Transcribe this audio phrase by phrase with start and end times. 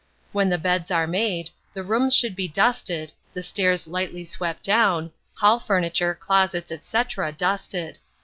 [0.31, 5.11] When the beds are made, the rooms should be dusted, the stairs lightly swept down,
[5.35, 6.97] hall furniture, closets, &c.,
[7.37, 7.99] dusted.